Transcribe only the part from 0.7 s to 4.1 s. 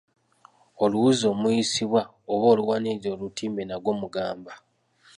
Oluwuzi omuyisibwa oba oluwanirira olutimbe nagwo